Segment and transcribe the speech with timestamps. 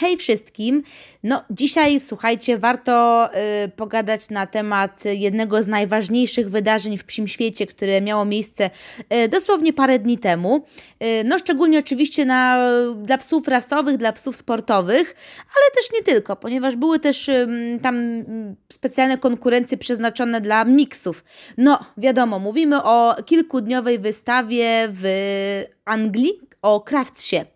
[0.00, 0.82] Hej wszystkim!
[1.22, 3.28] No, dzisiaj słuchajcie, warto
[3.64, 8.70] y, pogadać na temat jednego z najważniejszych wydarzeń w psim świecie, które miało miejsce
[9.24, 10.64] y, dosłownie parę dni temu.
[11.02, 12.70] Y, no, szczególnie oczywiście na,
[13.02, 17.30] dla psów rasowych, dla psów sportowych, ale też nie tylko, ponieważ były też
[17.82, 18.24] tam
[18.72, 21.24] specjalne konkurencje przeznaczone dla miksów.
[21.56, 25.04] No, wiadomo, mówimy o kilkudniowej wystawie w
[25.84, 27.46] Anglii, o Krawcie.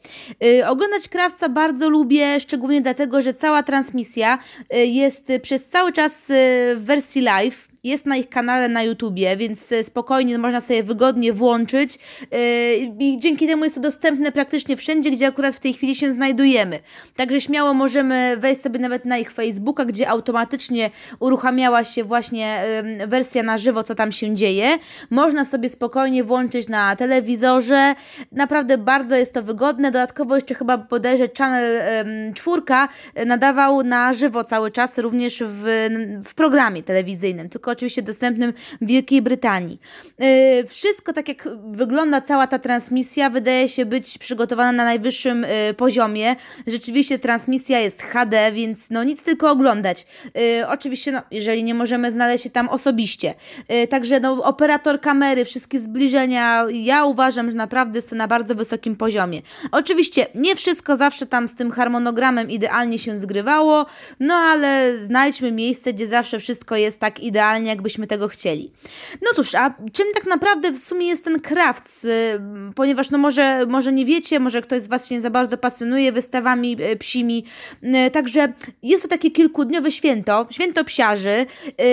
[0.40, 4.38] Yy, oglądać Krawca bardzo lubię, szczególnie dlatego, że cała transmisja
[4.70, 6.36] yy, jest przez cały czas yy,
[6.76, 11.32] w wersji live jest na ich kanale na YouTubie, więc e, spokojnie można sobie wygodnie
[11.32, 11.98] włączyć
[12.32, 16.12] e, i dzięki temu jest to dostępne praktycznie wszędzie, gdzie akurat w tej chwili się
[16.12, 16.80] znajdujemy.
[17.16, 22.64] Także śmiało możemy wejść sobie nawet na ich Facebooka, gdzie automatycznie uruchamiała się właśnie
[23.06, 24.78] wersja na żywo, co tam się dzieje.
[25.10, 27.94] Można sobie spokojnie włączyć na telewizorze.
[28.32, 29.90] Naprawdę bardzo jest to wygodne.
[29.90, 31.82] Dodatkowo jeszcze chyba bodajże Channel
[32.34, 32.88] czwórka
[33.26, 35.88] nadawał na żywo cały czas, również w,
[36.24, 37.48] w programie telewizyjnym.
[37.48, 39.80] Tylko oczywiście dostępnym w Wielkiej Brytanii.
[40.22, 45.74] Y, wszystko tak jak wygląda cała ta transmisja wydaje się być przygotowana na najwyższym y,
[45.76, 46.36] poziomie.
[46.66, 50.06] Rzeczywiście transmisja jest HD, więc no nic tylko oglądać.
[50.60, 53.34] Y, oczywiście no, jeżeli nie możemy znaleźć się tam osobiście.
[53.90, 58.96] Także no, operator kamery, wszystkie zbliżenia, ja uważam, że naprawdę jest to na bardzo wysokim
[58.96, 59.42] poziomie.
[59.72, 63.86] Oczywiście nie wszystko zawsze tam z tym harmonogramem idealnie się zgrywało,
[64.20, 68.72] no ale znajdźmy miejsce, gdzie zawsze wszystko jest tak idealnie jakbyśmy tego chcieli.
[69.22, 72.06] No cóż, a czym tak naprawdę w sumie jest ten Crafts?
[72.74, 76.12] Ponieważ no może, może nie wiecie, może ktoś z Was się nie za bardzo pasjonuje
[76.12, 77.44] wystawami y, psimi,
[77.82, 78.52] y, także
[78.82, 81.84] jest to takie kilkudniowe święto, święto psiarzy y,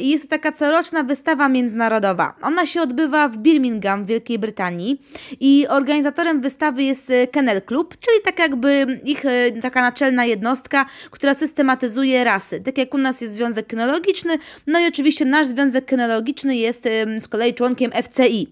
[0.00, 2.34] jest to taka coroczna wystawa międzynarodowa.
[2.42, 5.02] Ona się odbywa w Birmingham w Wielkiej Brytanii
[5.40, 9.22] i organizatorem wystawy jest Kennel Club, czyli tak jakby ich
[9.62, 12.60] taka naczelna jednostka, która systematyzuje rasy.
[12.60, 16.88] Tak jak u nas jest Związek Kynologiczny, no i oczywiście oczywiście nasz związek kynologiczny jest
[17.20, 18.48] z kolei członkiem FCI.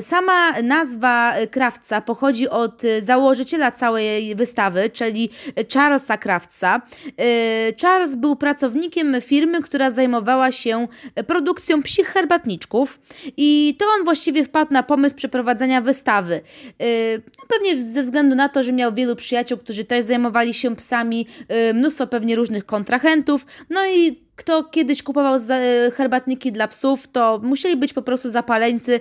[0.00, 5.30] Sama nazwa krawca pochodzi od założyciela całej wystawy, czyli
[5.74, 6.82] Charlesa Krawca.
[7.06, 10.88] Y, Charles był pracownikiem firmy, która zajmowała się
[11.26, 13.00] produkcją psich herbatniczków
[13.36, 16.34] i to on właściwie wpadł na pomysł przeprowadzenia wystawy.
[16.82, 20.76] Y, no pewnie ze względu na to, że miał wielu przyjaciół, którzy też zajmowali się
[20.76, 21.26] psami,
[21.70, 27.40] y, mnóstwo pewnie różnych kontrahentów, no i kto kiedyś kupował e, herbatniki dla psów, to
[27.42, 29.00] musieli być po prostu zapaleńcy,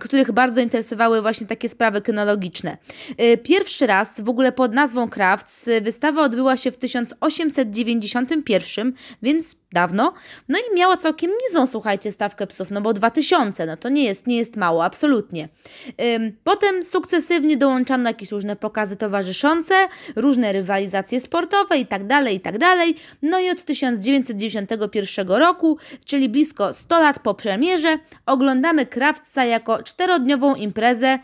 [0.00, 2.76] których bardzo interesowały właśnie takie sprawy kynologiczne.
[3.18, 8.92] Yy, pierwszy raz w ogóle pod nazwą Crafts wystawa odbyła się w 1891,
[9.22, 10.12] więc dawno.
[10.48, 14.26] No i miała całkiem niezłą, słuchajcie, stawkę psów, no bo 2000, no to nie jest,
[14.26, 15.48] nie jest mało, absolutnie.
[16.16, 19.74] Ym, potem sukcesywnie dołączano jakieś różne pokazy towarzyszące,
[20.16, 22.96] różne rywalizacje sportowe i tak dalej, i tak dalej.
[23.22, 30.54] No i od 1991 roku, czyli blisko 100 lat po premierze, oglądamy Krawca jako czterodniową
[30.54, 31.18] imprezę,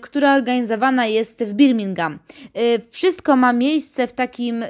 [0.00, 2.18] która organizowana jest w Birmingham.
[2.54, 4.68] Yy, wszystko ma miejsce w takim, yy,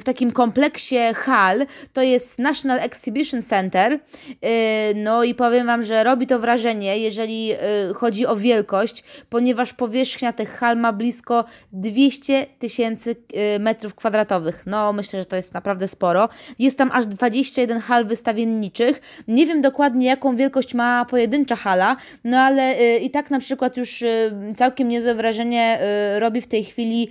[0.00, 3.92] w takim kompleksie hal, to jest National Exhibition Center.
[3.92, 3.98] Y,
[4.94, 7.56] no i powiem Wam, że robi to wrażenie, jeżeli y,
[7.94, 13.16] chodzi o wielkość, ponieważ powierzchnia tych hal ma blisko 200 tysięcy
[13.56, 14.62] y, metrów kwadratowych.
[14.66, 16.28] No myślę, że to jest naprawdę sporo.
[16.58, 19.00] Jest tam aż 21 hal wystawienniczych.
[19.28, 24.04] Nie wiem dokładnie, jaką wielkość ma pojedyncza hala, no ale i tak na przykład już
[24.56, 25.78] całkiem niezłe wrażenie
[26.18, 27.08] robi w tej chwili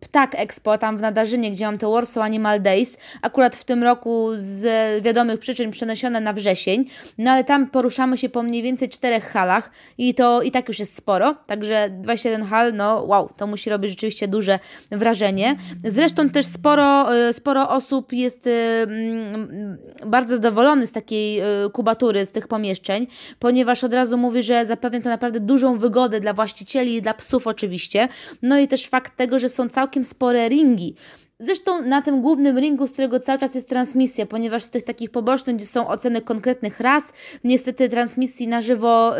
[0.00, 4.30] Ptak Expo tam w Nadarzynie, gdzie mam te Warsaw Animal Days akurat w tym roku
[4.34, 4.64] z
[5.02, 6.84] wiadomych przyczyn przeniesione na wrzesień,
[7.18, 10.78] no ale tam poruszamy się po mniej więcej czterech halach i to i tak już
[10.78, 14.58] jest sporo, także 21 hal, no wow, to musi robić rzeczywiście duże
[14.90, 15.56] wrażenie.
[15.84, 22.26] Zresztą też sporo, y, sporo osób jest y, mm, bardzo zadowolony z takiej y, kubatury,
[22.26, 23.06] z tych pomieszczeń,
[23.38, 27.46] ponieważ od razu mówi, że zapewnia to naprawdę dużą wygodę dla właścicieli i dla psów
[27.46, 28.08] oczywiście,
[28.42, 30.94] no i też fakt tego, że są całkiem spore ringi,
[31.40, 35.10] Zresztą na tym głównym ringu, z którego cały czas jest transmisja, ponieważ z tych takich
[35.10, 37.12] pobocznych, gdzie są oceny konkretnych ras,
[37.44, 39.12] niestety transmisji na żywo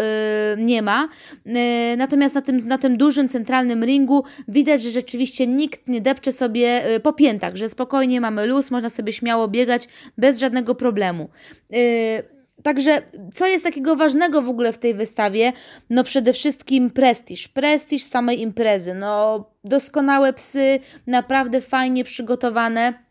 [0.56, 1.08] yy, nie ma.
[1.46, 1.54] Yy,
[1.96, 6.82] natomiast na tym, na tym dużym, centralnym ringu widać, że rzeczywiście nikt nie depcze sobie
[6.88, 11.28] yy, po piętach, że spokojnie mamy luz, można sobie śmiało biegać bez żadnego problemu.
[11.70, 13.02] Yy, Także
[13.34, 15.52] co jest takiego ważnego w ogóle w tej wystawie?
[15.90, 18.94] No przede wszystkim prestiż, prestiż samej imprezy.
[18.94, 23.08] No doskonałe psy, naprawdę fajnie przygotowane.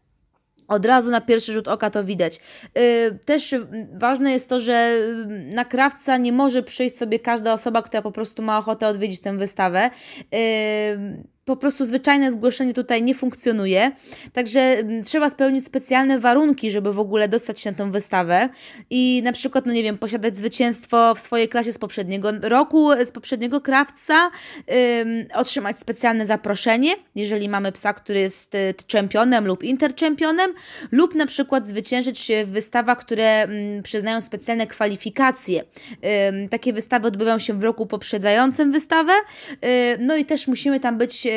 [0.67, 2.39] Od razu na pierwszy rzut oka to widać.
[2.75, 3.55] Yy, też
[3.93, 4.97] ważne jest to, że
[5.27, 9.37] na krawca nie może przyjść sobie każda osoba, która po prostu ma ochotę odwiedzić tę
[9.37, 9.89] wystawę.
[11.47, 13.91] Po prostu zwyczajne zgłoszenie tutaj nie funkcjonuje.
[14.33, 18.49] Także mm, trzeba spełnić specjalne warunki, żeby w ogóle dostać się na tę wystawę
[18.89, 23.11] i na przykład, no nie wiem, posiadać zwycięstwo w swojej klasie z poprzedniego roku, z
[23.11, 24.31] poprzedniego krawca,
[25.01, 30.53] ym, otrzymać specjalne zaproszenie, jeżeli mamy psa, który jest y, czempionem lub interczempionem,
[30.91, 35.63] lub na przykład zwyciężyć w wystawach, które ym, przyznają specjalne kwalifikacje.
[36.29, 39.13] Ym, takie wystawy odbywają się w roku poprzedzającym wystawę,
[39.65, 41.36] y, no i też musimy tam być y,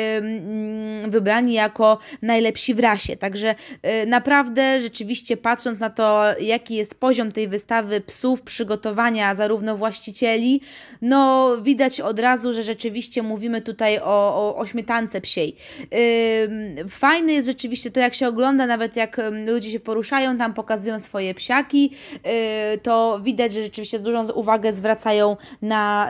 [1.07, 3.17] wybrani jako najlepsi w rasie.
[3.17, 3.55] Także
[4.03, 10.61] y, naprawdę rzeczywiście patrząc na to, jaki jest poziom tej wystawy psów, przygotowania zarówno właścicieli,
[11.01, 15.55] no widać od razu, że rzeczywiście mówimy tutaj o, o, o śmietance psiej.
[16.89, 21.33] Fajne jest rzeczywiście to, jak się ogląda, nawet jak ludzie się poruszają, tam pokazują swoje
[21.33, 21.91] psiaki,
[22.73, 26.09] y, to widać, że rzeczywiście dużą uwagę zwracają na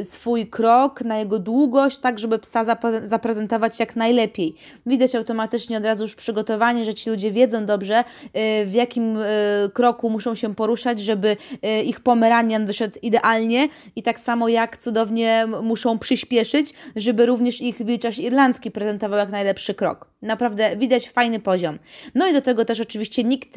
[0.00, 4.54] y, swój krok, na jego długość, tak żeby psa zaprezentować zaprezentować jak najlepiej.
[4.86, 9.70] Widać automatycznie od razu już przygotowanie, że ci ludzie wiedzą dobrze, y, w jakim y,
[9.74, 15.46] kroku muszą się poruszać, żeby y, ich pomeranian wyszedł idealnie i tak samo jak cudownie
[15.62, 20.11] muszą przyspieszyć, żeby również ich wilczarz irlandzki prezentował jak najlepszy krok.
[20.22, 21.78] Naprawdę widać fajny poziom.
[22.14, 23.48] No i do tego też oczywiście nikt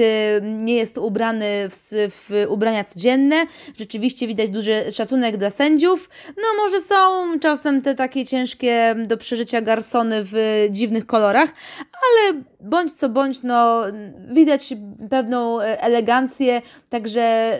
[0.42, 3.46] nie jest ubrany w, w ubrania codzienne.
[3.80, 6.10] Rzeczywiście widać duży szacunek dla sędziów.
[6.38, 6.96] No może są
[7.40, 13.84] czasem te takie ciężkie do przeżycia garsony w dziwnych kolorach, ale bądź co bądź, no
[14.32, 14.74] widać
[15.10, 17.60] pewną e, elegancję, także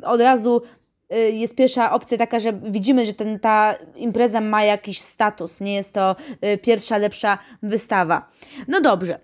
[0.00, 4.64] yy, od razu y, jest pierwsza opcja taka, że widzimy, że ten, ta impreza ma
[4.64, 8.30] jakiś status, nie jest to y, pierwsza, lepsza wystawa.
[8.68, 9.18] No dobrze.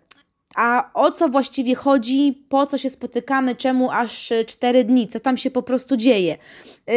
[0.55, 2.47] A o co właściwie chodzi?
[2.49, 3.57] Po co się spotykamy?
[3.57, 5.09] Czemu aż cztery dni?
[5.09, 6.37] Co tam się po prostu dzieje?
[6.87, 6.95] Yy,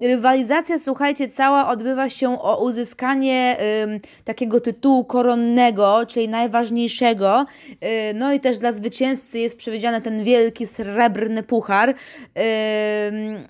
[0.00, 3.56] rywalizacja, słuchajcie, cała odbywa się o uzyskanie
[3.96, 7.46] y, takiego tytułu koronnego, czyli najważniejszego.
[7.70, 11.88] Y, no i też dla zwycięzcy jest przewidziany ten wielki srebrny puchar.
[11.90, 11.94] Y,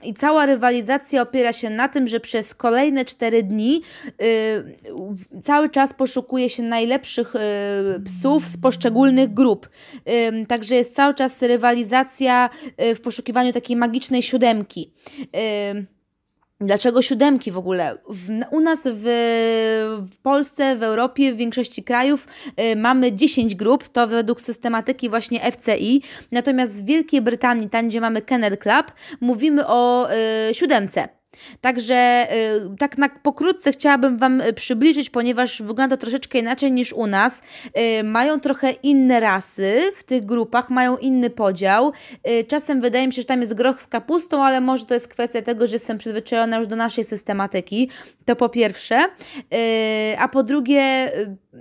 [0.05, 3.83] I cała rywalizacja opiera się na tym, że przez kolejne cztery dni
[4.23, 7.39] y, cały czas poszukuje się najlepszych y,
[8.05, 9.69] psów z poszczególnych grup.
[10.49, 12.51] Także jest cały czas rywalizacja
[12.83, 14.93] y, w poszukiwaniu takiej magicznej siódemki.
[16.61, 17.99] Dlaczego siódemki w ogóle?
[18.09, 19.03] W, u nas w,
[20.11, 22.27] w, Polsce, w Europie, w większości krajów
[22.61, 26.03] y, mamy 10 grup, to według systematyki właśnie FCI.
[26.33, 30.09] Natomiast w Wielkiej Brytanii, tam gdzie mamy Kennel Club, mówimy o
[30.51, 31.20] y, siódemce.
[31.61, 32.29] Także
[32.73, 37.43] y, tak na pokrótce chciałabym Wam y, przybliżyć, ponieważ wygląda troszeczkę inaczej niż u nas.
[38.01, 41.93] Y, mają trochę inne rasy w tych grupach, mają inny podział.
[42.49, 45.43] Czasem wydaje mi się, że tam jest groch z kapustą, ale może to jest kwestia
[45.43, 47.91] tego, że jestem przyzwyczajona już do naszej systematyki.
[48.25, 49.05] To po pierwsze.
[50.19, 51.13] A po drugie,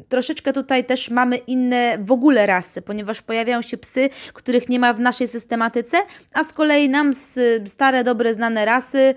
[0.09, 4.93] troszeczkę tutaj też mamy inne w ogóle rasy, ponieważ pojawiają się psy, których nie ma
[4.93, 5.97] w naszej systematyce,
[6.33, 7.11] a z kolei nam
[7.67, 9.15] stare, dobre, znane rasy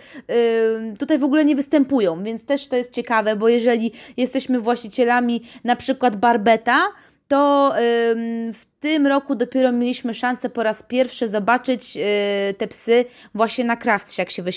[0.99, 5.77] tutaj w ogóle nie występują, więc też to jest ciekawe, bo jeżeli jesteśmy właścicielami na
[5.77, 6.85] przykład barbeta,
[7.29, 7.75] to
[8.53, 12.05] w tym roku dopiero mieliśmy szansę po raz pierwszy zobaczyć yy,
[12.59, 14.51] te psy właśnie na Crafts, jak się wy,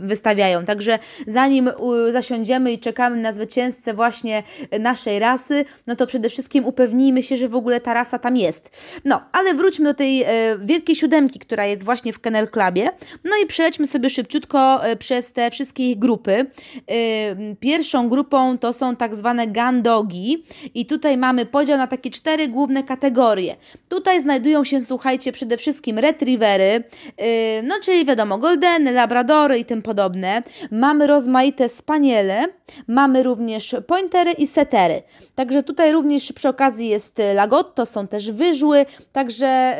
[0.00, 0.64] wystawiają.
[0.64, 1.70] Także zanim
[2.10, 4.42] zasiądziemy i czekamy na zwycięzcę właśnie
[4.80, 8.94] naszej rasy, no to przede wszystkim upewnijmy się, że w ogóle ta rasa tam jest.
[9.04, 10.26] No, ale wróćmy do tej yy,
[10.64, 12.90] wielkiej siódemki, która jest właśnie w Kennel Clubie.
[13.24, 16.46] No i przejdźmy sobie szybciutko y, przez te wszystkie ich grupy.
[16.90, 22.48] Y, pierwszą grupą to są tak zwane gandogi i tutaj mamy podział na takie cztery
[22.48, 23.56] główne kategorie.
[23.88, 26.84] Tutaj znajdują się, słuchajcie, przede wszystkim retrievery,
[27.18, 27.24] yy,
[27.62, 30.42] no czyli wiadomo, goldeny, labradory i tym podobne.
[30.70, 32.44] Mamy rozmaite spaniele,
[32.88, 35.02] mamy również pointery i setery.
[35.34, 39.76] Także tutaj również przy okazji jest lagotto, są też wyżły, także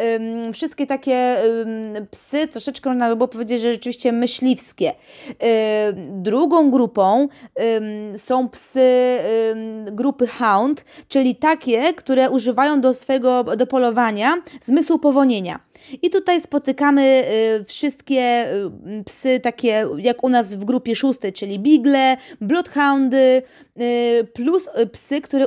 [0.46, 1.36] yy, wszystkie takie
[1.94, 4.92] yy, psy, troszeczkę można by było powiedzieć, że rzeczywiście myśliwskie.
[6.08, 7.28] drugą grupą
[8.16, 9.18] są psy
[9.92, 15.60] grupy hound, czyli takie, które używają do swojego do polowania zmysłu powonienia.
[16.02, 17.24] I tutaj spotykamy
[17.60, 18.46] y, wszystkie
[19.00, 23.42] y, psy takie jak u nas w grupie szóstej, czyli bigle, bloodhoundy,
[23.80, 25.46] y, plus psy, które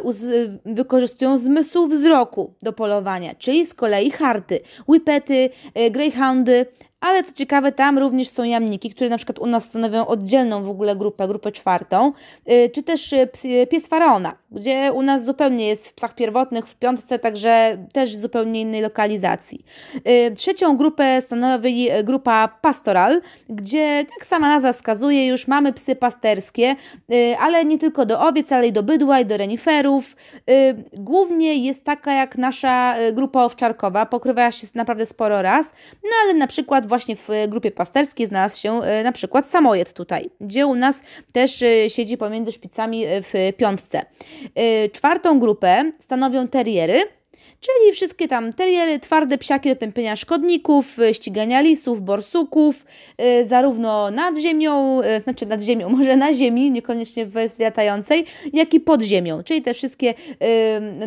[0.66, 5.50] wykorzystują zmysł wzroku do polowania, czyli z kolei harty, whippety,
[5.92, 6.66] greyhoundy,
[7.00, 10.70] ale co ciekawe, tam również są jamniki, które na przykład u nas stanowią oddzielną w
[10.70, 12.14] ogóle grupę, grupę czwartą,
[12.52, 13.28] y, czy też y,
[13.70, 18.20] pies faraona, gdzie u nas zupełnie jest w psach pierwotnych, w piątce, także też w
[18.20, 19.66] zupełnie innej lokalizacji.
[19.96, 26.76] Y, trzecią grupę stanowi grupa pastoral, gdzie, jak sama nazwa wskazuje, już mamy psy pasterskie,
[27.40, 30.16] ale nie tylko do owiec, ale i do bydła, i do reniferów.
[30.94, 35.74] Głównie jest taka jak nasza grupa owczarkowa, pokrywa się naprawdę sporo raz,
[36.04, 40.30] no ale na przykład właśnie w grupie pasterskiej znalazł się e, na przykład samojed tutaj,
[40.42, 44.06] gdzie u nas też e, siedzi pomiędzy szpicami e, w piątce.
[44.92, 47.00] Czwartą grupę stanowią teriery,
[47.60, 52.86] czyli wszystkie tam teriery, twarde psiaki do tępienia szkodników, y, ścigania lisów, borsuków,
[53.22, 58.26] y, zarówno nad ziemią, y, znaczy nad ziemią, może na ziemi, niekoniecznie w wersji latającej,
[58.54, 60.14] jak i pod ziemią, czyli te wszystkie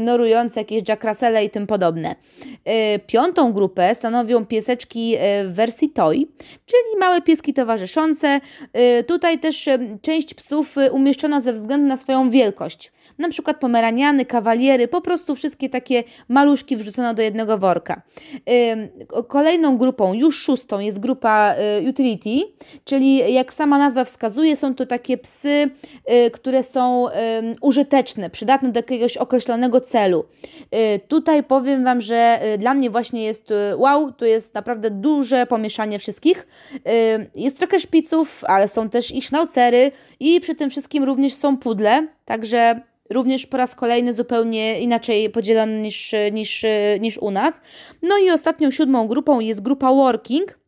[0.01, 2.15] norujące, jakieś Jack Russelle i tym podobne.
[3.07, 6.27] Piątą grupę stanowią pieseczki w wersji toy,
[6.67, 8.41] czyli małe pieski towarzyszące.
[9.07, 9.69] Tutaj też
[10.03, 15.69] część psów umieszczono ze względu na swoją wielkość na przykład pomeraniany, kawaliery, po prostu wszystkie
[15.69, 18.03] takie maluszki wrzucono do jednego worka.
[19.29, 22.53] Kolejną grupą, już szóstą, jest grupa y, utility,
[22.85, 25.71] czyli jak sama nazwa wskazuje, są to takie psy,
[26.27, 27.07] y, które są
[27.61, 30.25] użyteczne, przydatne do jakiegoś określonego celu.
[30.75, 35.99] Y, tutaj powiem Wam, że dla mnie właśnie jest wow, tu jest naprawdę duże pomieszanie
[35.99, 36.47] wszystkich.
[37.35, 42.07] Jest trochę szpiców, ale są też i sznaucery i przy tym wszystkim również są pudle,
[42.25, 42.81] także
[43.11, 46.65] również po raz kolejny zupełnie inaczej podzielony niż, niż,
[47.01, 47.61] niż u nas.
[48.03, 50.59] No i ostatnią siódmą grupą jest grupa working,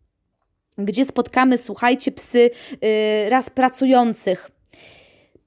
[0.79, 4.51] gdzie spotkamy, słuchajcie, psy yy, raz pracujących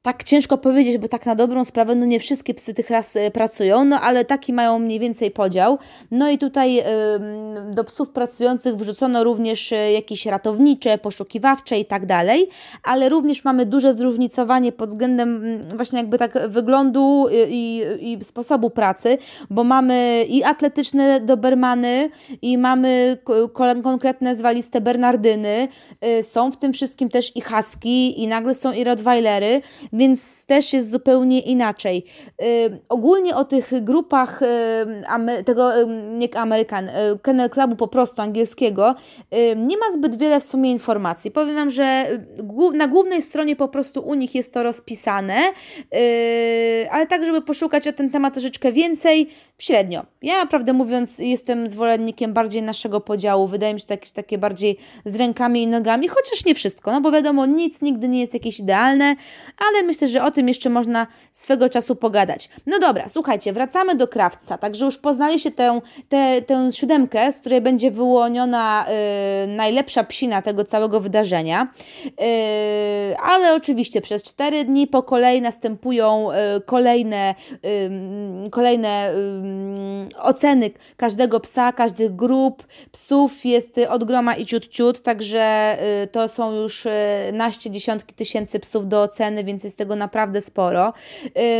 [0.06, 3.32] tak ciężko powiedzieć, bo tak na dobrą sprawę, no nie wszystkie psy tych ras e,
[3.32, 5.78] pracują, no ale taki mają mniej więcej podział.
[6.12, 6.84] No i tutaj
[7.72, 12.50] do psów pracujących wrzucono również e, jakieś ratownicze, poszukiwawcze i tak dalej,
[12.84, 18.70] ale również mamy duże zróżnicowanie pod względem właśnie jakby tak wyglądu e, i, i sposobu
[18.70, 19.18] pracy,
[19.50, 22.10] bo mamy i atletyczne dobermany,
[22.42, 23.18] i mamy
[23.84, 25.68] konkretne zwaliste bernardyny,
[26.22, 29.62] są w tym wszystkim też i husky, i nagle są i rottweilery,
[29.96, 32.06] więc też jest zupełnie inaczej.
[32.42, 35.88] Y, ogólnie o tych grupach y, tego, y,
[36.18, 36.90] nie Amerykan,
[37.22, 38.96] Kennel Clubu po prostu angielskiego,
[39.56, 41.32] nie ma zbyt wiele w sumie informacji.
[41.32, 42.06] Powiem Wam, że
[42.74, 45.36] na głównej stronie po prostu u nich jest to rozpisane,
[46.92, 50.06] ale tak, żeby poszukać o ten temat troszeczkę więcej, średnio.
[50.22, 53.48] Ja, prawdę mówiąc, jestem zwolennikiem bardziej naszego podziału.
[53.48, 57.02] Wydaje mi się to jakieś takie bardziej z rękami i nogami, chociaż nie wszystko, no
[57.02, 59.16] bo wiadomo, nic nigdy nie jest jakieś idealne,
[59.70, 62.50] ale myślę, że o tym jeszcze można swego czasu pogadać.
[62.66, 67.62] No dobra, słuchajcie, wracamy do krawca, także już poznaliście tę, tę, tę siódemkę, z której
[67.62, 68.86] będzie wyłoniona
[69.44, 71.68] y, najlepsza psina tego całego wydarzenia,
[72.06, 77.36] y, ale oczywiście przez cztery dni po kolei następują y, kolejne,
[78.52, 79.14] kolejne
[80.22, 82.64] oceny każdego psa, każdych grup.
[82.92, 85.78] Psów jest od groma i ciut ciut, także
[86.12, 86.88] to są już
[87.34, 90.94] naście, dziesiątki tysięcy psów do oceny, więc jest tego naprawdę sporo.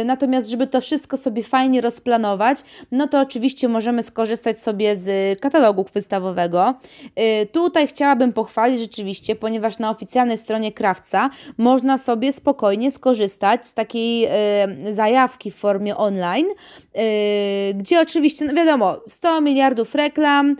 [0.02, 2.58] Y, natomiast, żeby to wszystko sobie fajnie rozplanować,
[2.92, 6.74] no to oczywiście możemy skorzystać sobie z katalogu wystawowego.
[7.20, 13.74] Y, tutaj chciałabym pochwalić rzeczywiście, ponieważ na oficjalnej stronie krawca można sobie spokojnie skorzystać z
[13.74, 14.28] takiej
[14.88, 16.48] y, zajawki w formie online,
[17.74, 20.56] gdzie oczywiście, no wiadomo, 100 miliardów reklam,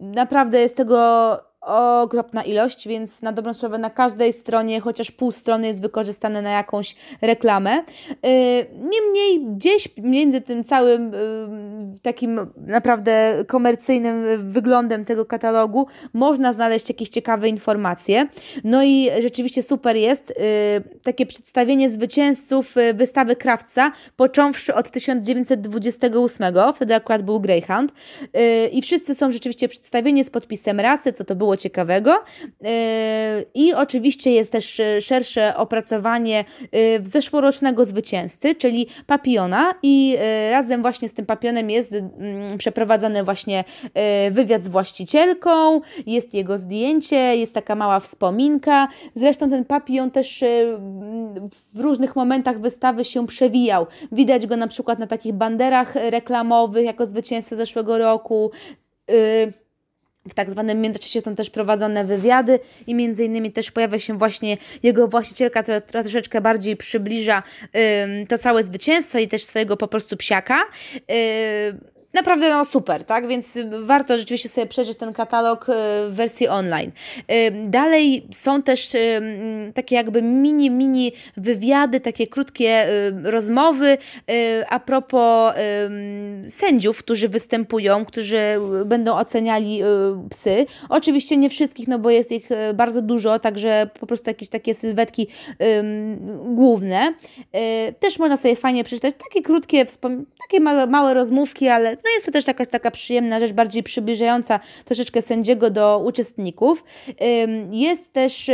[0.00, 5.66] naprawdę jest tego okropna ilość, więc na dobrą sprawę na każdej stronie chociaż pół strony
[5.66, 7.78] jest wykorzystane na jakąś reklamę.
[7.78, 16.88] Y, niemniej gdzieś między tym całym y, takim naprawdę komercyjnym wyglądem tego katalogu można znaleźć
[16.88, 18.26] jakieś ciekawe informacje.
[18.64, 20.34] No i rzeczywiście super jest y,
[21.02, 27.92] takie przedstawienie zwycięzców wystawy Krawca, począwszy od 1928, wtedy akurat był Greyhound
[28.72, 32.24] i wszyscy są rzeczywiście przedstawieni z podpisem rasy, co to było ciekawego.
[32.60, 32.68] Yy,
[33.54, 41.08] I oczywiście jest też szersze opracowanie yy, zeszłorocznego zwycięzcy, czyli Papiona i yy, razem właśnie
[41.08, 41.94] z tym Papionem jest
[42.58, 43.64] przeprowadzony właśnie
[44.30, 48.88] wywiad z właścicielką, jest jego zdjęcie, jest taka mała wspominka.
[49.14, 50.44] Zresztą ten Papion też
[51.74, 53.86] w różnych momentach wystawy się przewijał.
[54.12, 58.50] Widać go na przykład na takich banderach reklamowych jako zwycięzca zeszłego roku.
[60.28, 64.56] W tak zwanym międzyczasie są też prowadzone wywiady i między innymi też pojawia się właśnie
[64.82, 67.42] jego właścicielka, która, która troszeczkę bardziej przybliża
[68.28, 70.64] to całe zwycięstwo i też swojego po prostu psiaka.
[72.14, 73.26] Naprawdę no super, tak?
[73.28, 75.72] Więc warto rzeczywiście sobie przejrzeć ten katalog y,
[76.08, 76.90] w wersji online.
[77.30, 79.20] Y, dalej są też y,
[79.74, 82.86] takie jakby mini, mini wywiady, takie krótkie
[83.24, 83.98] rozmowy
[84.68, 85.54] a propos
[86.46, 88.40] sędziów, którzy występują, którzy
[88.86, 89.82] będą oceniali
[90.30, 90.66] psy.
[90.88, 95.28] Oczywiście nie wszystkich, no bo jest ich bardzo dużo, także po prostu jakieś takie sylwetki
[96.44, 97.14] główne.
[97.98, 99.84] Też można sobie fajnie przeczytać takie krótkie,
[100.48, 104.60] takie małe, małe rozmówki, ale no jest to też jakaś taka przyjemna rzecz, bardziej przybliżająca
[104.84, 106.84] troszeczkę sędziego do uczestników.
[107.70, 108.50] Jest też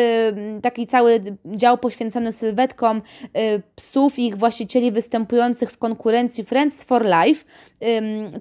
[0.62, 7.05] taki cały dział poświęcony sylwetkom y, psów i ich właścicieli występujących w konkurencji Friends for
[7.05, 7.45] Life.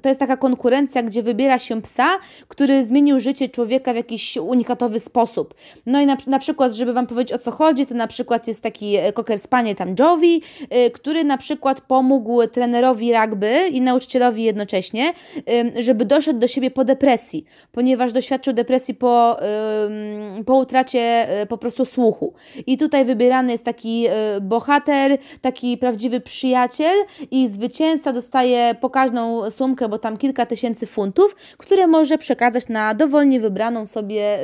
[0.02, 2.10] To jest taka konkurencja, gdzie wybiera się psa,
[2.48, 5.54] który zmienił życie człowieka w jakiś unikatowy sposób.
[5.86, 8.64] No i na, na przykład, żeby Wam powiedzieć o co chodzi, to na przykład jest
[8.64, 14.44] taki e, cocker spanie tam Jovi, y, który na przykład pomógł trenerowi rugby i nauczycielowi
[14.44, 19.38] jednocześnie właśnie, żeby doszedł do siebie po depresji, ponieważ doświadczył depresji po,
[20.46, 22.34] po utracie e, po prostu słuchu.
[22.68, 26.96] I tutaj wybierany jest taki e, bohater, taki prawdziwy przyjaciel
[27.32, 33.40] i zwycięzca dostaje pokaźną sumkę, bo tam kilka tysięcy funtów, które może przekazać na dowolnie
[33.40, 34.40] wybraną sobie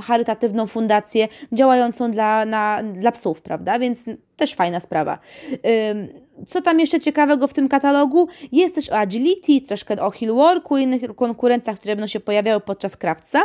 [0.00, 3.78] charytatywną fundację działającą dla, na, dla psów, prawda?
[3.78, 4.06] Więc
[4.36, 5.18] też fajna sprawa.
[6.46, 8.28] Co tam jeszcze ciekawego w tym katalogu?
[8.52, 12.96] Jest też o agility, troszkę o hillworku i innych konkurencjach, które będą się pojawiały podczas
[12.96, 13.42] krawca.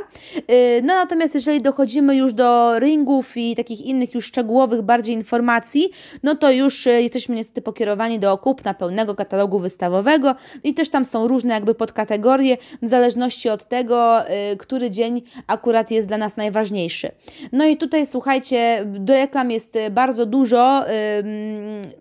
[0.84, 5.90] No natomiast jeżeli dochodzimy już do ringów i takich innych już szczegółowych bardziej informacji,
[6.24, 11.06] no to już e, jesteśmy niestety pokierowani do kupna pełnego katalogu wystawowego i też tam
[11.06, 16.38] są różne jakby podkategorie w zależności od tego, e, który dzień akurat jest dla nas
[16.38, 17.12] najważniejszy.
[17.52, 20.84] No i tutaj słuchajcie, do reklam jest bardzo dużo,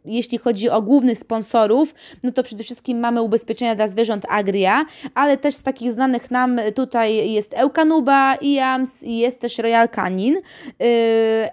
[0.05, 5.37] jeśli chodzi o głównych sponsorów, no to przede wszystkim mamy ubezpieczenia dla zwierząt Agria, ale
[5.37, 10.41] też z takich znanych nam tutaj jest Eukanuba, IAMS i jest też Royal Canin, y,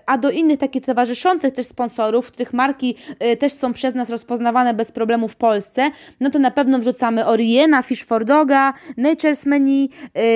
[0.06, 2.96] a do innych takich towarzyszących też sponsorów, których marki
[3.34, 7.26] y, też są przez nas rozpoznawane bez problemu w Polsce, no to na pewno wrzucamy
[7.26, 9.90] Oriena, Fish for Doga, Nature's Menu,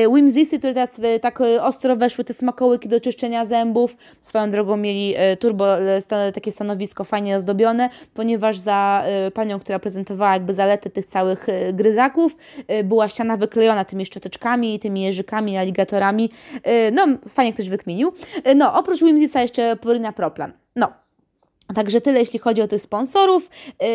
[0.04, 5.16] y, Whimsy, które teraz tak ostro weszły, te smakołyki do czyszczenia zębów, swoją drogą mieli
[5.40, 5.66] turbo
[6.34, 8.79] takie stanowisko fajnie ozdobione, ponieważ za
[9.28, 12.36] y, panią, która prezentowała jakby zalety tych całych y, gryzaków,
[12.72, 16.30] y, była ściana wyklejona tymi szczoteczkami, tymi jeżykami, aligatorami.
[16.92, 18.14] No, fajnie ktoś wykminił.
[18.56, 20.52] No, oprócz Wimsisa jeszcze Purina Proplan.
[20.76, 20.94] No,
[21.76, 23.50] Także tyle, jeśli chodzi o tych sponsorów.
[23.82, 23.88] Yy,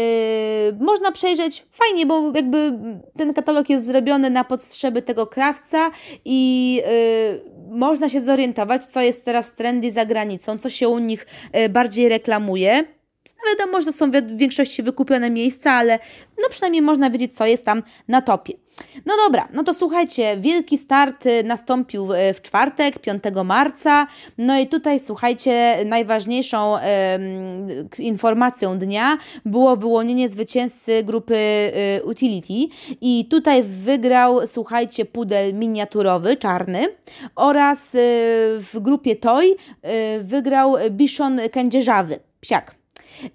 [0.81, 2.79] można przejrzeć fajnie, bo jakby
[3.17, 5.91] ten katalog jest zrobiony na potrzeby tego krawca
[6.25, 11.27] i yy, można się zorientować, co jest teraz trendy za granicą, co się u nich
[11.71, 12.85] bardziej reklamuje.
[13.29, 15.99] No wiadomo, że są w większości wykupione miejsca, ale
[16.43, 18.53] no przynajmniej można wiedzieć, co jest tam na topie.
[19.07, 24.07] No dobra, no to słuchajcie, wielki start y, nastąpił w czwartek, 5 marca.
[24.39, 26.77] No i tutaj słuchajcie, najważniejszą
[27.99, 32.75] informacją dnia było wyłonienie zwycięzcy grupy y, Utility.
[33.01, 36.87] I tutaj wygrał, słuchajcie, pudel miniaturowy, czarny
[37.37, 37.99] oraz y,
[38.61, 39.57] w grupie Toy y,
[40.25, 42.84] wygrał Biszon kędzierzawy, psiak.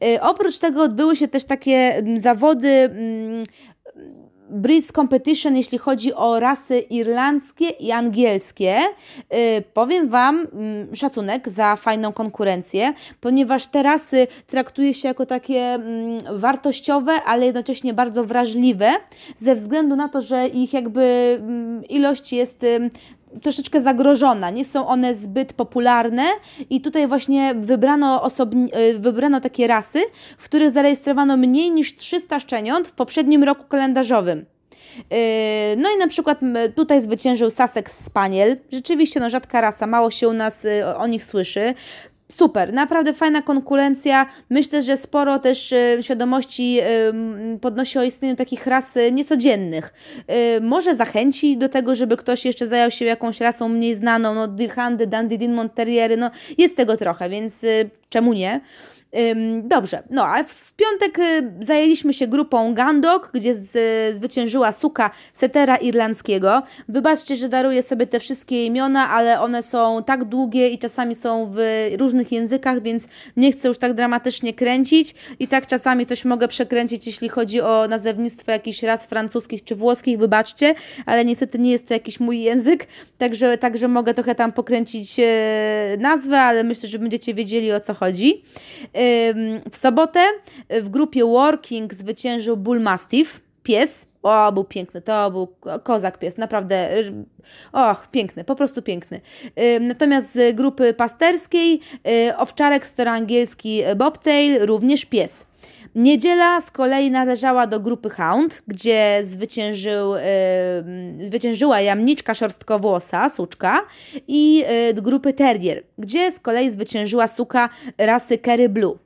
[0.04, 3.44] Y, oprócz tego odbyły się też takie mm, zawody mm,
[4.50, 8.80] Brits Competition, jeśli chodzi o rasy irlandzkie i angielskie.
[9.32, 9.38] Yy,
[9.74, 10.48] powiem Wam
[10.89, 15.80] yy, szacunek za fajną konkurencję, ponieważ te rasy traktuje się jako takie
[16.34, 18.92] wartościowe, ale jednocześnie bardzo wrażliwe,
[19.36, 22.65] ze względu na to, że ich jakby mm, ilość jest
[23.42, 26.24] troszeczkę zagrożona, nie są one zbyt popularne
[26.70, 30.02] i tutaj właśnie wybrano, osobni- e, wybrano takie rasy,
[30.38, 34.46] w których zarejestrowano mniej niż 300 szczeniąt w poprzednim roku kalendarzowym.
[35.12, 36.39] E, no i na przykład
[36.76, 38.58] tutaj zwyciężył Sussex Spaniel.
[38.72, 41.74] Rzeczywiście no, rzadka rasa, mało się u nas e, o nich słyszy
[42.32, 44.26] super, naprawdę fajna konkurencja.
[44.50, 46.80] Myślę, że sporo też e, świadomości
[47.62, 49.94] podnosi o istnieniu takich ras e, niecodziennych.
[50.28, 54.48] E, może zachęci do tego, żeby ktoś jeszcze zajął się jakąś rasą mniej znaną, no
[54.48, 57.65] Dirhandy, Dandidin, Monterriery, no jest tego trochę, więc
[58.10, 58.62] czemu nie?
[59.63, 65.76] Dobrze, no a w piątek y, zajęliśmy się grupą Gandok, gdzie z, zwyciężyła suka setera
[65.76, 66.63] irlandzkiego.
[66.89, 71.52] Wybaczcie, że daruję sobie te wszystkie imiona, ale one są tak długie i czasami są
[71.54, 71.60] w
[72.00, 77.08] różnych językach, więc nie chcę już tak dramatycznie kręcić i tak czasami coś mogę przekręcić,
[77.08, 81.93] jeśli chodzi o nazewnictwo jakichś ras francuskich czy włoskich, wybaczcie, ale niestety nie jest to
[81.93, 87.34] jakiś mój język, także, także mogę trochę tam pokręcić e, nazwę, ale myślę, że będziecie
[87.34, 88.43] wiedzieli o co chodzi.
[89.71, 90.19] W sobotę
[90.69, 93.41] w grupie Working zwyciężył Bull Mastiff.
[93.63, 94.05] pies.
[94.23, 95.47] O, był piękny, to był
[95.83, 96.89] kozak pies, naprawdę.
[97.71, 99.21] Och, piękny, po prostu piękny.
[99.79, 101.81] Natomiast z grupy pasterskiej
[102.38, 105.45] owczarek staroangielski bobtail, również pies.
[105.95, 113.82] Niedziela z kolei należała do grupy Hound, gdzie zwyciężył, yy, zwyciężyła jamniczka szorstkowłosa, suczka,
[114.28, 118.97] i yy, grupy Terrier, gdzie z kolei zwyciężyła suka rasy Kerry Blue.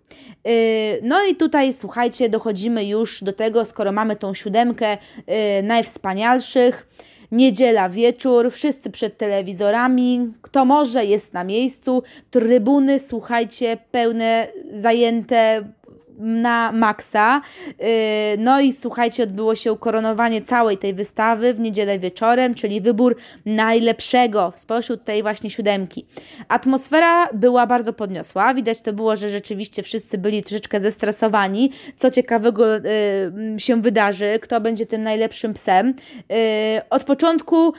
[0.46, 0.52] Yy,
[1.04, 6.88] no i tutaj słuchajcie, dochodzimy już do tego, skoro mamy tą siódemkę yy, najwspanialszych.
[7.32, 15.63] Niedziela wieczór, wszyscy przed telewizorami, kto może jest na miejscu, trybuny, słuchajcie, pełne, zajęte,
[16.17, 17.41] na maksa.
[17.69, 23.15] Y, no i słuchajcie, odbyło się ukoronowanie całej tej wystawy w niedzielę wieczorem, czyli wybór
[23.45, 26.06] najlepszego spośród tej właśnie siódemki.
[26.47, 28.54] Atmosfera była bardzo podniosła.
[28.54, 31.71] Widać to było, że rzeczywiście wszyscy byli troszeczkę zestresowani.
[31.95, 32.82] Co ciekawego y,
[33.58, 35.88] się wydarzy, kto będzie tym najlepszym psem.
[35.89, 35.93] Y,
[36.89, 37.73] od początku,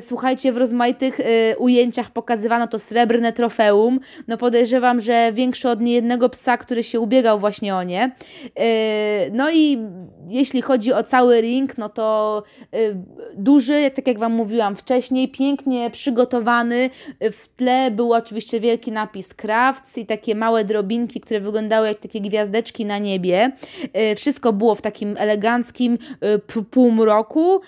[0.00, 1.20] słuchajcie, w rozmaitych
[1.58, 4.00] ujęciach pokazywano to srebrne trofeum.
[4.28, 8.62] No podejrzewam, że większy od niejednego psa, który się ubiegał właśnie Yy,
[9.32, 9.78] no i
[10.28, 12.96] jeśli chodzi o cały ring, no to yy,
[13.36, 16.90] duży, tak jak Wam mówiłam wcześniej, pięknie przygotowany.
[17.20, 22.20] W tle był oczywiście wielki napis Crafts i takie małe drobinki, które wyglądały jak takie
[22.20, 23.52] gwiazdeczki na niebie.
[23.94, 25.98] Yy, wszystko było w takim eleganckim
[26.70, 27.60] półmroku.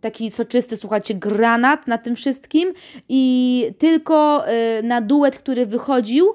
[0.00, 2.72] Taki soczysty, słuchajcie, granat na tym wszystkim
[3.08, 4.44] i tylko
[4.82, 6.34] na duet, który wychodził,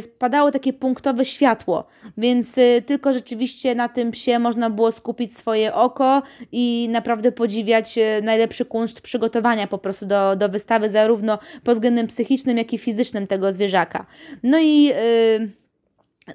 [0.00, 1.84] spadało takie punktowe światło.
[2.16, 7.98] Więc y, tylko rzeczywiście na tym psie można było skupić swoje oko i naprawdę podziwiać
[7.98, 12.78] y, najlepszy kunszt przygotowania po prostu do, do wystawy, zarówno pod względem psychicznym, jak i
[12.78, 14.06] fizycznym tego zwierzaka.
[14.42, 14.84] No i.
[14.84, 15.60] Yy,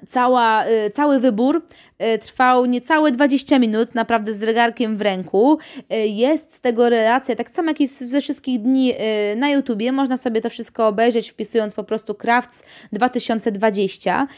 [0.06, 1.62] Cała, y, cały wybór
[2.14, 5.58] y, trwał niecałe 20 minut, naprawdę z regarkiem w ręku.
[5.92, 8.94] Y, jest z tego relacja, tak samo jak i ze wszystkich dni
[9.36, 9.92] na YouTubie.
[9.92, 14.28] Można sobie to wszystko obejrzeć, wpisując po prostu Crafts 2020.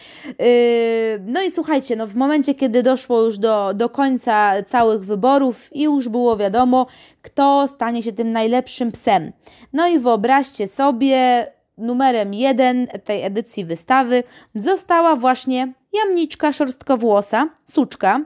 [1.27, 5.83] No i słuchajcie, no w momencie, kiedy doszło już do, do końca całych wyborów i
[5.83, 6.87] już było wiadomo,
[7.23, 9.33] kto stanie się tym najlepszym psem.
[9.73, 11.47] No i wyobraźcie sobie,
[11.79, 14.23] numerem jeden tej edycji wystawy
[14.55, 18.21] została właśnie jamniczka szorstkowłosa, suczka,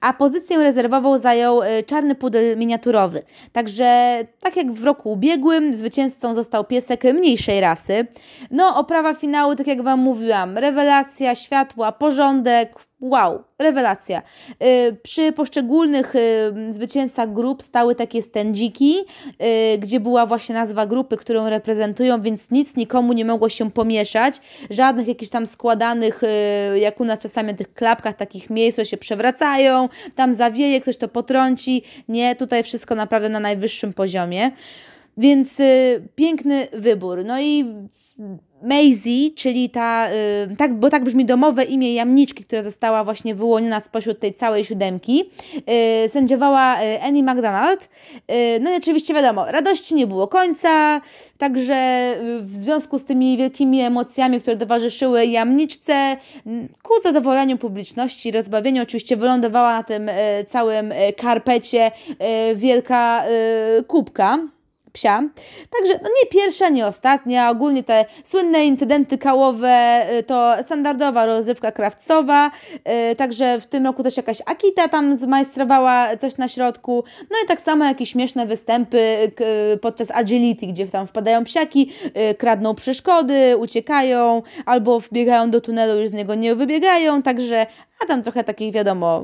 [0.00, 3.22] a pozycję rezerwową zajął y, czarny pudel miniaturowy.
[3.52, 8.06] Także, tak jak w roku ubiegłym, zwycięzcą został piesek mniejszej rasy.
[8.50, 14.22] No, oprawa finału, tak jak Wam mówiłam, rewelacja, światła, porządek, Wow, rewelacja.
[14.60, 16.14] Yy, przy poszczególnych
[16.54, 18.94] yy, zwycięzcach grup stały takie stędziki,
[19.40, 24.40] yy, gdzie była właśnie nazwa grupy, którą reprezentują, więc nic nikomu nie mogło się pomieszać.
[24.70, 29.88] Żadnych jakichś tam składanych, y, jak u nas czasami tych klapkach, takich miejsc, się przewracają,
[30.14, 31.82] tam zawieje, ktoś to potrąci.
[32.08, 34.50] Nie, tutaj wszystko naprawdę na najwyższym poziomie.
[35.16, 37.24] Więc y, piękny wybór.
[37.24, 37.64] No i
[38.62, 40.08] Maisie, czyli ta,
[40.52, 44.64] y, tak, bo tak brzmi domowe imię jamniczki, która została właśnie wyłoniona spośród tej całej
[44.64, 45.30] siódemki,
[46.04, 47.84] y, sędziowała y, Annie McDonald.
[47.84, 51.00] Y, no i oczywiście wiadomo, radości nie było końca,
[51.38, 51.74] także
[52.20, 56.16] y, w związku z tymi wielkimi emocjami, które towarzyszyły jamniczce,
[56.82, 60.12] ku zadowoleniu publiczności, rozbawieniu, oczywiście wylądowała na tym y,
[60.48, 61.90] całym karpecie
[62.54, 63.24] wielka
[63.86, 64.38] kubka
[64.96, 65.22] psia.
[65.78, 67.50] Także no nie pierwsza, nie ostatnia.
[67.50, 72.50] Ogólnie te słynne incydenty kałowe y, to standardowa rozrywka krawcowa.
[73.10, 77.04] Y, także w tym roku też jakaś Akita tam zmajstrowała coś na środku.
[77.30, 79.32] No i tak samo jakieś śmieszne występy
[79.80, 81.92] podczas agility, gdzie tam wpadają psiaki,
[82.30, 87.22] y, kradną przeszkody, uciekają albo wbiegają do tunelu, już z niego nie wybiegają.
[87.22, 87.66] Także
[88.02, 89.22] a tam trochę takich, wiadomo,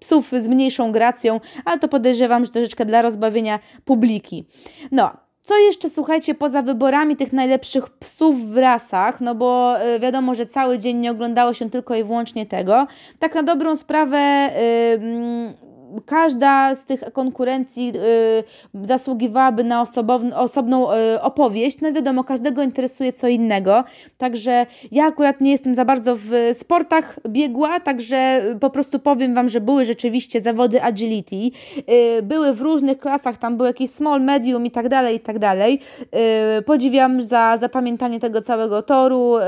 [0.00, 4.44] psów z mniejszą gracją, ale to podejrzewam, że troszeczkę dla rozbawienia publiki.
[4.92, 5.10] No,
[5.42, 10.46] co jeszcze, słuchajcie, poza wyborami tych najlepszych psów w rasach, no bo y, wiadomo, że
[10.46, 12.86] cały dzień nie oglądało się tylko i wyłącznie tego,
[13.18, 15.73] tak na dobrą sprawę y,
[16.06, 21.80] każda z tych konkurencji y, zasługiwałaby na osobową, osobną y, opowieść.
[21.80, 23.84] No wiadomo, każdego interesuje co innego.
[24.18, 29.48] Także ja akurat nie jestem za bardzo w sportach biegła, także po prostu powiem Wam,
[29.48, 31.36] że były rzeczywiście zawody agility.
[32.18, 35.38] Y, były w różnych klasach, tam był jakiś small, medium i tak dalej, i tak
[35.38, 35.80] dalej.
[36.58, 39.36] Y, podziwiam za zapamiętanie tego całego toru.
[39.36, 39.42] Y,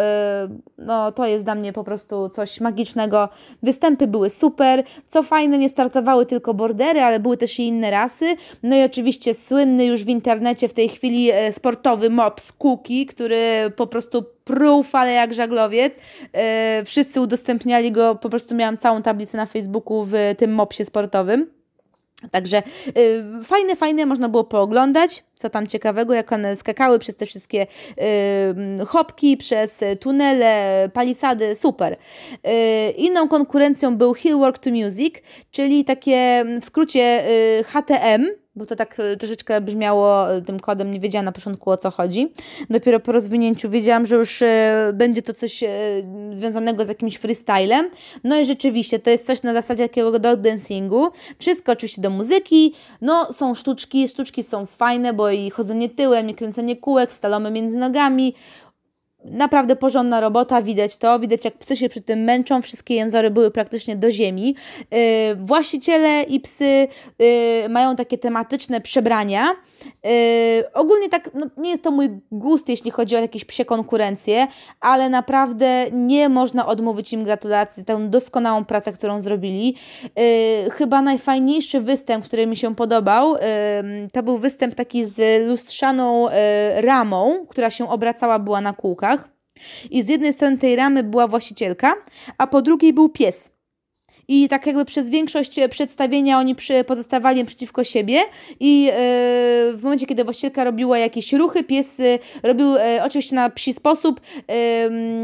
[0.79, 3.29] no to jest dla mnie po prostu coś magicznego.
[3.63, 4.85] Występy były super.
[5.07, 8.37] Co fajne, nie startowały tylko tylko bordery, ale były też i inne rasy.
[8.63, 13.73] No i oczywiście słynny już w internecie w tej chwili e, sportowy mops Cookie, który
[13.77, 15.99] po prostu pruł falę jak żaglowiec.
[16.33, 21.57] E, wszyscy udostępniali go, po prostu miałam całą tablicę na Facebooku w tym mopsie sportowym.
[22.31, 22.63] Także
[22.99, 27.67] y, fajne, fajne, można było pooglądać, co tam ciekawego, jak one skakały przez te wszystkie
[28.83, 31.97] y, hopki, przez tunele, palisady, super.
[32.47, 35.15] Y, inną konkurencją był Hill Work to Music,
[35.51, 40.93] czyli takie w skrócie y, HTM, bo to tak e, troszeczkę brzmiało e, tym kodem,
[40.93, 42.33] nie wiedziałam na początku o co chodzi.
[42.71, 45.65] Dopiero po rozwinięciu wiedziałam, że już e, będzie to coś
[46.31, 47.91] związanego z jakimś freestylem.
[48.25, 51.09] No i rzeczywiście, to jest coś na zasadzie takiego dog dancingu.
[51.39, 56.35] Wszystko oczywiście do muzyki, no są sztuczki, sztuczki są fajne, bo i chodzenie tyłem, i
[56.35, 58.35] kręcenie kółek, stalomy między nogami,
[59.31, 63.51] Naprawdę porządna robota, widać to, widać jak psy się przy tym męczą, wszystkie jęzory były
[63.51, 64.55] praktycznie do ziemi.
[64.91, 64.99] Yy,
[65.37, 69.57] właściciele i psy yy, mają takie tematyczne przebrania.
[70.05, 70.11] Yy,
[70.75, 74.47] ogólnie tak, no, nie jest to mój gust, jeśli chodzi o jakieś psie konkurencje,
[74.81, 79.75] ale naprawdę nie można odmówić im gratulacji, tę doskonałą pracę, którą zrobili.
[80.03, 83.41] Yy, chyba najfajniejszy występ, który mi się podobał, yy,
[84.13, 86.33] to był występ taki z lustrzaną yy,
[86.81, 89.16] ramą, która się obracała, była na kółkach.
[89.91, 91.95] I z jednej strony tej ramy była właścicielka,
[92.39, 93.57] a po drugiej był pies
[94.29, 98.21] i tak jakby przez większość przedstawienia oni przy, pozostawali przeciwko siebie
[98.61, 98.93] i yy,
[99.77, 104.21] w momencie, kiedy właścicielka robiła jakieś ruchy, pies yy, robił yy, oczywiście na psi sposób,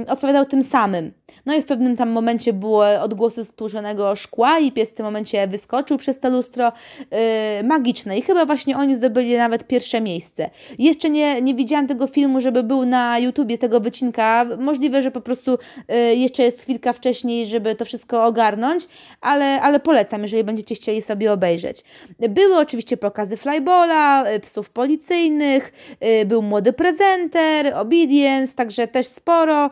[0.08, 1.12] odpowiadał tym samym.
[1.46, 5.46] No i w pewnym tam momencie były odgłosy stłuczonego szkła i pies w tym momencie
[5.46, 6.72] wyskoczył przez to lustro
[7.10, 7.18] yy,
[7.64, 10.50] magiczne i chyba właśnie oni zdobyli nawet pierwsze miejsce.
[10.78, 14.46] Jeszcze nie, nie widziałam tego filmu, żeby był na YouTubie tego wycinka.
[14.58, 18.88] Możliwe, że po prostu yy, jeszcze jest chwilka wcześniej, żeby to wszystko ogarnąć,
[19.20, 21.84] ale, ale polecam, jeżeli będziecie chcieli sobie obejrzeć.
[22.18, 29.70] Były oczywiście pokazy flybola, yy, psów policyjnych, yy, był młody prezenter, obedience, także też sporo.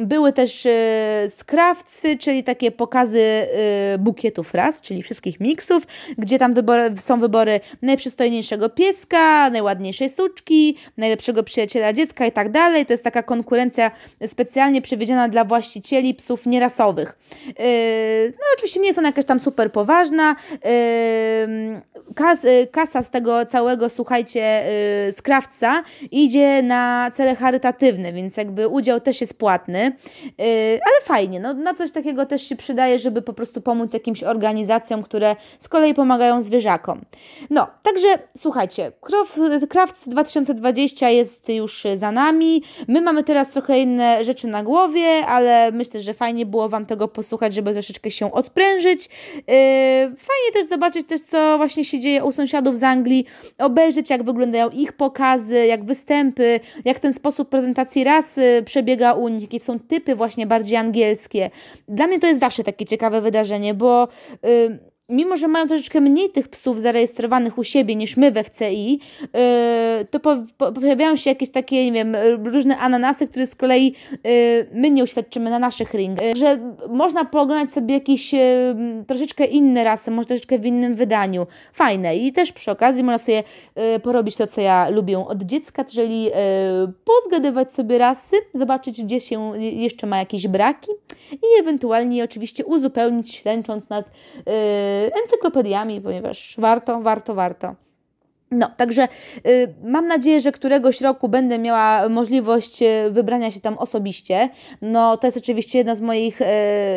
[0.00, 3.18] Były też Y, skrawcy, czyli takie pokazy
[3.94, 5.82] y, bukietów raz, czyli wszystkich miksów,
[6.18, 12.86] gdzie tam wybory, są wybory najprzystojniejszego pieska, najładniejszej suczki, najlepszego przyjaciela dziecka i tak dalej.
[12.86, 13.90] To jest taka konkurencja
[14.26, 17.18] specjalnie przewidziana dla właścicieli psów nierasowych.
[17.60, 20.36] Y, no oczywiście nie jest ona jakaś tam super poważna.
[22.14, 24.62] Kas, kasa z tego całego, słuchajcie,
[25.12, 29.92] skrawca idzie na cele charytatywne, więc jakby udział też jest płatny
[30.72, 35.02] ale fajnie, no, na coś takiego też się przydaje, żeby po prostu pomóc jakimś organizacjom,
[35.02, 37.00] które z kolei pomagają zwierzakom.
[37.50, 38.92] No, także słuchajcie,
[39.68, 42.62] Crafts 2020 jest już za nami.
[42.88, 47.08] My mamy teraz trochę inne rzeczy na głowie, ale myślę, że fajnie było Wam tego
[47.08, 49.08] posłuchać, żeby troszeczkę się odprężyć.
[49.34, 49.44] Yy,
[50.06, 53.26] fajnie też zobaczyć też, co właśnie się dzieje u sąsiadów z Anglii,
[53.58, 59.42] obejrzeć, jak wyglądają ich pokazy, jak występy, jak ten sposób prezentacji rasy przebiega u nich,
[59.42, 61.50] jakie są typy właśnie bardziej angielskie.
[61.88, 64.08] Dla mnie to jest zawsze takie ciekawe wydarzenie, bo.
[64.42, 68.92] Yy, mimo że mają troszeczkę mniej tych psów zarejestrowanych u siebie niż my we FCI,
[68.92, 73.94] yy, to po, po, pojawiają się jakieś takie, nie wiem, różne ananasy, które z kolei
[74.24, 74.30] yy,
[74.72, 76.26] my nie uświadczymy na naszych ringach.
[76.26, 78.34] Yy, że można pooglądać sobie jakieś
[79.06, 81.46] troszeczkę inne rasy, może troszeczkę w innym wydaniu.
[81.72, 82.16] Fajne.
[82.16, 83.42] I też przy okazji można sobie
[84.02, 86.30] porobić to, co ja lubię od dziecka, czyli
[87.04, 90.90] pozgadywać sobie rasy, zobaczyć, gdzie się jeszcze ma jakieś braki
[91.32, 94.10] i ewentualnie oczywiście uzupełnić, ślęcząc nad
[95.22, 97.74] encyklopediami, ponieważ warto, warto, warto.
[98.50, 99.08] No, także
[99.46, 104.48] y, mam nadzieję, że któregoś roku będę miała możliwość y, wybrania się tam osobiście.
[104.82, 106.44] No, to jest oczywiście jedna z moich y,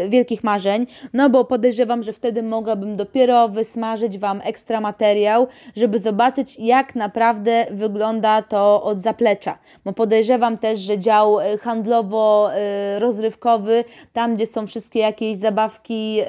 [0.09, 6.59] wielkich marzeń, no bo podejrzewam, że wtedy mogłabym dopiero wysmażyć Wam ekstra materiał, żeby zobaczyć,
[6.59, 9.57] jak naprawdę wygląda to od zaplecza.
[9.85, 13.83] Bo podejrzewam też, że dział y, handlowo-rozrywkowy,
[14.13, 16.25] tam gdzie są wszystkie jakieś zabawki, y,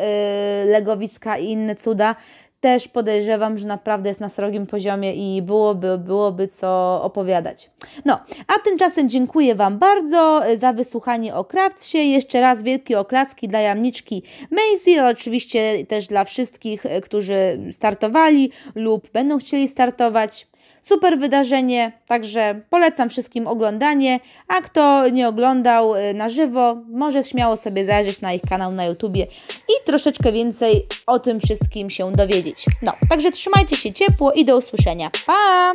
[0.66, 2.16] legowiska i inne cuda,
[2.62, 7.70] też podejrzewam, że naprawdę jest na srogim poziomie i byłoby, byłoby co opowiadać.
[8.04, 11.98] No, a tymczasem dziękuję Wam bardzo za wysłuchanie o Kraftsie.
[11.98, 19.38] Jeszcze raz wielkie oklaski dla jamniczki Maisie, oczywiście też dla wszystkich, którzy startowali lub będą
[19.38, 20.51] chcieli startować.
[20.82, 27.56] Super wydarzenie, także polecam wszystkim oglądanie, a kto nie oglądał y, na żywo, może śmiało
[27.56, 29.26] sobie zajrzeć na ich kanał na YouTubie
[29.68, 32.66] i troszeczkę więcej o tym wszystkim się dowiedzieć.
[32.82, 35.10] No, także trzymajcie się ciepło i do usłyszenia.
[35.26, 35.72] Pa!